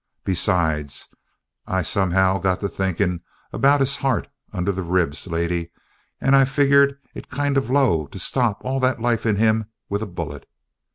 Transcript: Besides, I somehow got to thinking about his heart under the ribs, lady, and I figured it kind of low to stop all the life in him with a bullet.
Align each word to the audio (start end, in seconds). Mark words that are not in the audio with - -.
Besides, 0.23 1.09
I 1.67 1.83
somehow 1.83 2.39
got 2.39 2.59
to 2.61 2.67
thinking 2.67 3.21
about 3.53 3.81
his 3.81 3.97
heart 3.97 4.29
under 4.51 4.71
the 4.71 4.81
ribs, 4.81 5.27
lady, 5.27 5.69
and 6.19 6.35
I 6.35 6.43
figured 6.43 6.97
it 7.13 7.29
kind 7.29 7.55
of 7.55 7.69
low 7.69 8.07
to 8.07 8.17
stop 8.17 8.65
all 8.65 8.79
the 8.79 8.95
life 8.97 9.27
in 9.27 9.35
him 9.35 9.65
with 9.89 10.01
a 10.01 10.07
bullet. 10.07 10.49